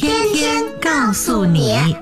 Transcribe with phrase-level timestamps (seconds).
[0.00, 1.94] 天天告诉你，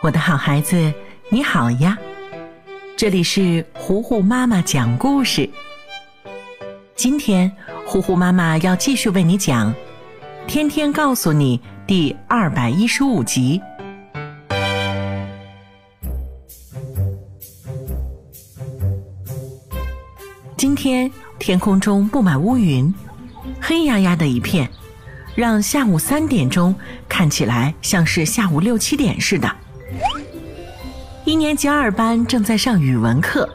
[0.00, 0.90] 我的好孩子，
[1.28, 1.98] 你好呀！
[2.96, 5.50] 这里是糊糊妈妈讲故事。
[6.96, 9.70] 今天，糊糊妈妈要继续为你讲
[10.46, 13.60] 《天天告诉你》第二百一十五集。
[20.56, 22.90] 今天天空中布满乌云。
[23.68, 24.66] 黑压压的一片，
[25.34, 26.74] 让下午三点钟
[27.06, 29.56] 看起来像是下午六七点似的。
[31.26, 33.46] 一年级二班正在上语文课，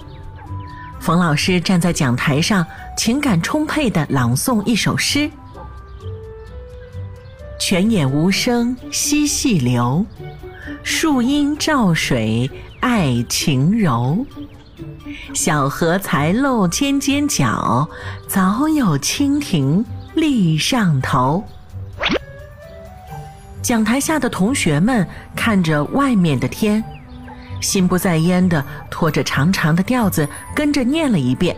[1.00, 2.64] 冯老师站在讲台上，
[2.95, 5.31] 情感充沛地朗诵一首诗
[7.59, 10.05] ：“泉眼无声惜细流，
[10.83, 14.23] 树阴照水爱晴柔。
[15.33, 17.89] 小荷才露尖尖角，
[18.27, 19.83] 早有蜻蜓。”
[20.16, 21.44] 立上头。
[23.61, 26.83] 讲台下的同学们看着外面的天，
[27.61, 31.55] 心不在焉的拖着长长的调子跟着念了一遍。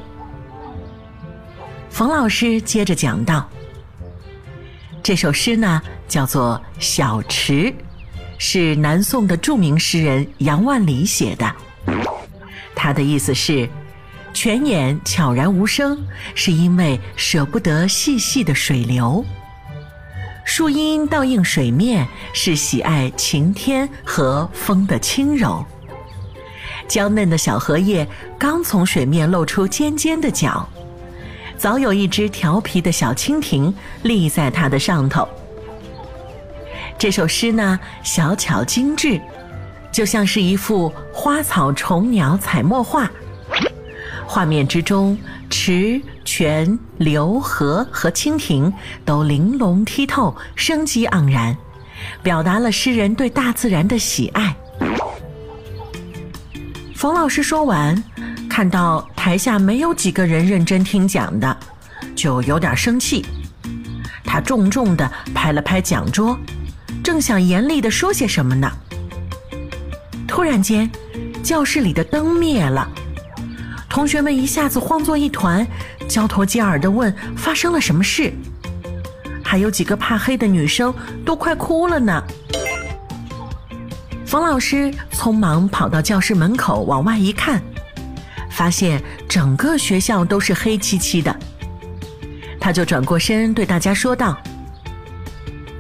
[1.90, 3.50] 冯老师接着讲道
[5.02, 7.54] ：“这首诗呢，叫做《小池》，
[8.38, 11.56] 是南宋的著名诗人杨万里写的。
[12.76, 13.68] 他的意思是。”
[14.36, 15.98] 泉眼悄然无声，
[16.36, 19.24] 是因为舍不得细细的水流；
[20.44, 25.66] 树荫倒映水面，是喜爱晴天和风的轻柔。
[26.86, 28.06] 娇嫩的小荷叶
[28.38, 30.68] 刚从水面露出尖尖的角，
[31.58, 35.26] 早有一只调皮的小蜻蜓立在它的上头。
[36.98, 39.20] 这首诗呢，小巧精致，
[39.94, 43.10] 就像是一幅花草虫鸟彩墨画。
[44.28, 45.18] 画面之中，
[45.50, 48.72] 池、泉、流、河和蜻蜓
[49.06, 51.56] 都玲珑剔透、生机盎然，
[52.22, 54.56] 表达了诗人对大自然的喜爱。
[56.94, 58.04] 冯老师说完，
[58.50, 61.58] 看到台下没有几个人认真听讲的，
[62.16, 63.26] 就有点生气。
[64.24, 66.38] 他重重地拍了拍讲桌，
[67.04, 68.70] 正想严厉地说些什么呢，
[70.28, 70.90] 突然间，
[71.44, 72.90] 教室里的灯灭了。
[73.96, 75.66] 同学们一下子慌作一团，
[76.06, 78.34] 交头接耳地问发生了什么事。
[79.42, 80.94] 还有几个怕黑的女生
[81.26, 82.22] 都快哭了呢。
[84.26, 87.62] 冯老师匆忙跑到教室门口往外一看，
[88.50, 91.34] 发现整个学校都是黑漆漆的。
[92.60, 94.38] 他就转过身对大家说道：“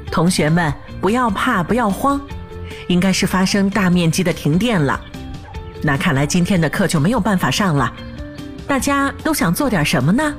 [0.09, 2.21] 同学们，不要怕，不要慌，
[2.87, 4.97] 应该是发生大面积的停电了。
[5.83, 7.93] 那看来今天的课就没有办法上了。”
[8.67, 10.35] 大家都想做点什么呢？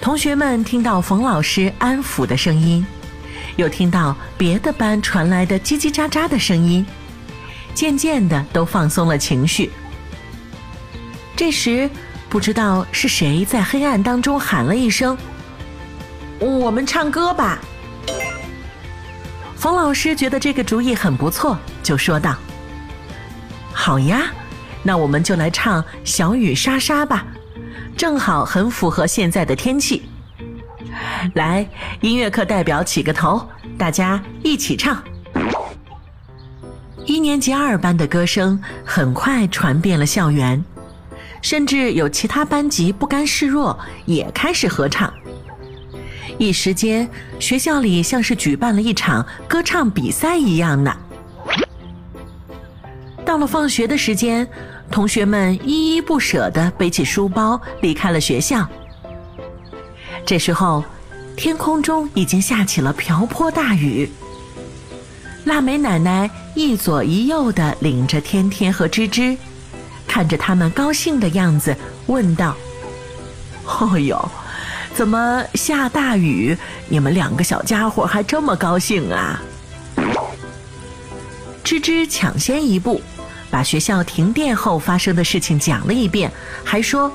[0.00, 2.84] 同学们听到冯老师安抚的声音，
[3.56, 6.84] 又听到别的班传来的叽叽喳喳的声音，
[7.74, 9.70] 渐渐的都放松了情绪。
[11.36, 11.88] 这时，
[12.30, 15.16] 不知道是谁在黑暗当中喊了一声
[16.40, 17.58] ：“我们唱歌吧。”
[19.54, 22.34] 冯老师觉得这个主意很不错，就说道
[23.70, 24.32] ：“好呀。”
[24.82, 27.26] 那我们就来唱《小雨沙沙》吧，
[27.96, 30.02] 正好很符合现在的天气。
[31.34, 31.66] 来，
[32.00, 33.46] 音乐课代表起个头，
[33.76, 35.02] 大家一起唱。
[37.04, 40.62] 一年级二班的歌声很快传遍了校园，
[41.42, 45.12] 甚至有其他班级不甘示弱，也开始合唱。
[46.38, 50.96] 一时间，学校里像是举办了一场歌唱比赛一样呢。
[53.24, 54.48] 到了放学的时间，
[54.90, 58.68] 同学们依依不舍地背起书包离开了学校。
[60.26, 60.84] 这时候，
[61.36, 64.10] 天空中已经下起了瓢泼大雨。
[65.44, 69.36] 腊梅奶奶一左一右地领着天天和芝芝，
[70.06, 71.74] 看着他们高兴的样子，
[72.06, 72.54] 问道
[73.64, 74.28] ：“哦呦，
[74.94, 76.56] 怎么下大雨？
[76.88, 79.40] 你们两个小家伙还这么高兴啊？”
[81.64, 83.00] 芝芝抢先一步，
[83.50, 86.30] 把学校停电后发生的事情讲了一遍，
[86.64, 87.10] 还说：“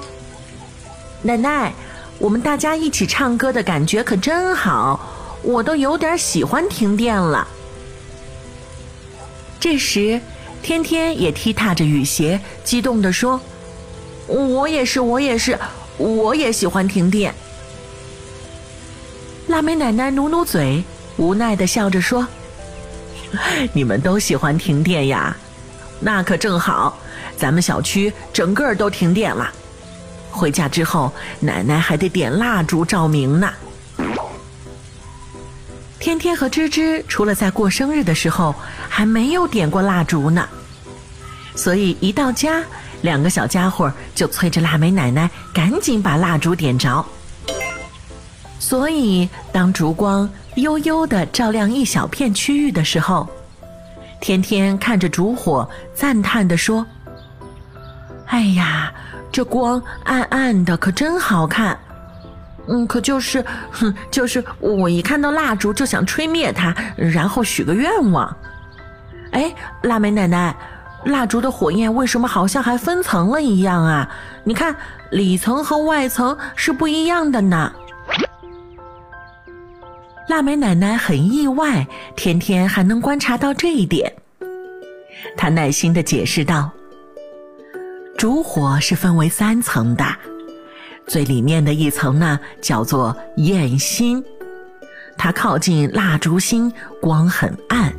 [1.24, 1.74] 奶奶，
[2.20, 5.00] 我们大家一起唱歌的感觉可真好，
[5.42, 7.48] 我都有点喜欢停电了。”
[9.60, 10.20] 这时，
[10.62, 13.40] 天天也踢踏着雨鞋，激动地说
[14.28, 15.58] ：“我也是，我也是，
[15.98, 17.34] 我也喜欢停电。”
[19.48, 20.84] 腊梅奶奶努努嘴，
[21.18, 22.28] 无奈地笑着说
[23.74, 25.36] ：“你们都喜欢停电呀？
[26.00, 26.98] 那可正好，
[27.38, 29.52] 咱们小区整个都停电了。
[30.32, 33.50] 回家之后，奶奶还得点蜡烛照明呢。”
[35.98, 38.54] 天天和芝芝除了在过生日的时候，
[38.90, 40.48] 还没有点过蜡烛呢。
[41.56, 42.62] 所以一到家，
[43.02, 47.04] 两个小家伙就催着腊梅奶奶赶紧把蜡烛点着。
[48.60, 53.28] 所以当烛光悠悠地照亮一小片区域的时候，
[54.26, 56.84] 天天看着烛火，赞叹地说
[58.26, 58.92] ：“哎呀，
[59.32, 61.78] 这光暗暗的，可真好看。”
[62.68, 68.36] 嗯，可就是，哼，就是我一看到蜡烛就想吹灭它，然后许个愿望。
[69.30, 70.56] 哎，腊梅奶奶，
[71.04, 74.10] 蜡烛的火焰为什么好像还分层了一样啊？
[74.44, 74.76] 你看，
[75.12, 77.72] 里层和外层是不一样的呢。
[80.28, 81.86] 腊梅奶奶很意外，
[82.16, 84.12] 天天还能观察到这一点。
[85.38, 86.72] 她耐心的解释道
[88.18, 90.04] ：“烛火是分为三层的。”
[91.06, 94.24] 最里面的一层呢，叫做焰心，
[95.16, 97.94] 它靠近蜡烛心，光很暗。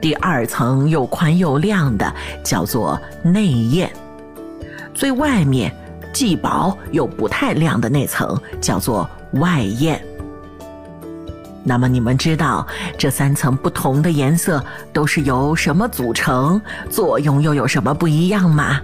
[0.00, 3.92] 第二层又宽又亮的，叫做内焰。
[4.94, 5.70] 最外面
[6.14, 10.02] 既薄又不太亮的那层，叫做外焰。
[11.64, 12.66] 那么你们知道
[12.98, 14.62] 这三层不同的颜色
[14.92, 16.60] 都是由什么组成？
[16.90, 18.80] 作用又有什么不一样吗？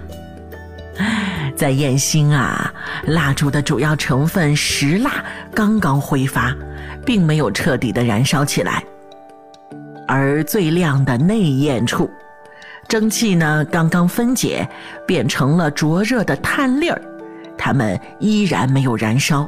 [1.55, 2.73] 在焰心啊，
[3.05, 5.23] 蜡烛的主要成分石蜡
[5.53, 6.55] 刚刚挥发，
[7.05, 8.81] 并没有彻底的燃烧起来；
[10.07, 12.09] 而最亮的内焰处，
[12.87, 14.67] 蒸汽呢刚刚分解，
[15.05, 16.99] 变成了灼热的碳粒儿，
[17.57, 19.47] 它们依然没有燃烧。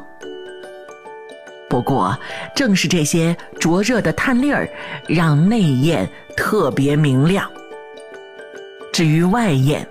[1.73, 2.15] 不过，
[2.55, 4.69] 正是这些灼热的碳粒儿，
[5.07, 7.49] 让内焰特别明亮。
[8.91, 9.83] 至于外焰，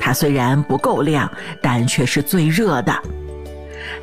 [0.00, 1.30] 它虽然不够亮，
[1.60, 2.92] 但却是最热的。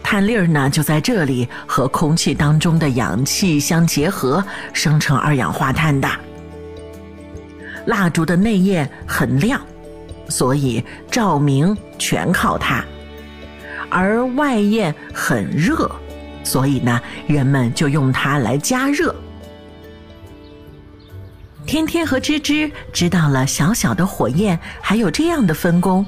[0.01, 6.07] 碳粒儿呢，就在这里和空气当中的氧气相结合，生成二氧化碳的。
[7.85, 9.59] 蜡烛的内焰很亮，
[10.29, 10.81] 所以
[11.11, 12.81] 照明全靠它；
[13.89, 15.91] 而外焰很热，
[16.43, 19.15] 所以呢，人们就用它来加热。
[21.65, 26.05] 天天和芝芝知道了小小的火焰还有这样的分工，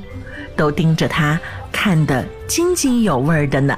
[0.56, 1.40] 都盯着它
[1.72, 3.78] 看得津津有味的呢。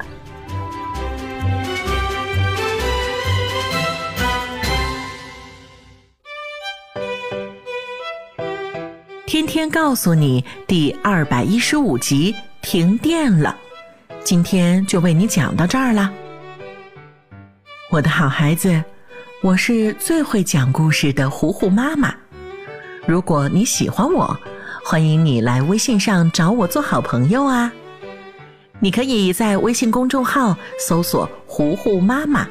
[9.26, 13.54] 天天告诉你第二百一十五集停电了，
[14.22, 16.10] 今天就为你讲到这儿了，
[17.94, 18.82] 我的好孩子。
[19.40, 22.12] 我是最会讲故事的糊糊妈妈。
[23.06, 24.36] 如果你喜欢我，
[24.84, 27.70] 欢迎你来微信上找我做好朋友啊！
[28.80, 32.44] 你可以在微信公众号搜索“糊糊妈妈”，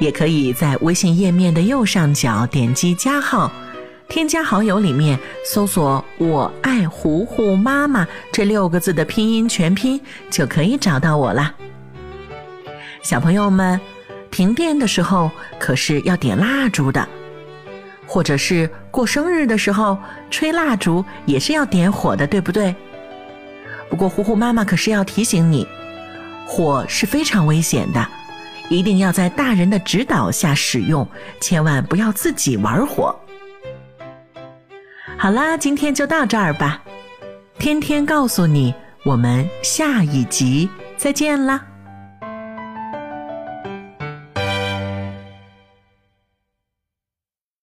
[0.00, 3.52] 也可以在微信页面的右上角点击加号，
[4.08, 10.00] 添加好友里面搜索“我爱糊糊妈妈”这六个字的拼音全拼，
[10.30, 11.52] 就可以找到我啦。
[13.02, 13.78] 小朋友们。
[14.32, 17.06] 停电的时候可是要点蜡烛的，
[18.06, 19.96] 或者是过生日的时候
[20.30, 22.74] 吹蜡烛也是要点火的，对不对？
[23.90, 25.68] 不过糊糊妈妈可是要提醒你，
[26.46, 28.08] 火是非常危险的，
[28.70, 31.06] 一定要在大人的指导下使用，
[31.38, 33.14] 千万不要自己玩火。
[35.18, 36.82] 好啦，今天就到这儿吧，
[37.58, 38.74] 天天告诉你，
[39.04, 41.62] 我们下一集再见啦。